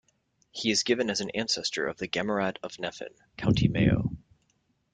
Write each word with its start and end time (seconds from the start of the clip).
He 0.49 0.71
is 0.71 0.81
given 0.81 1.11
as 1.11 1.21
an 1.21 1.29
ancestor 1.29 1.85
of 1.85 1.97
the 1.97 2.07
Gamarad 2.07 2.57
of 2.63 2.79
Nephin, 2.79 3.13
County 3.37 3.67
Mayo. 3.67 4.09